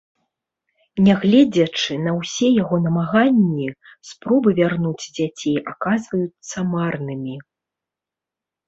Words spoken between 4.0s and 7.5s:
спробы вярнуць дзяцей аказваюцца марнымі.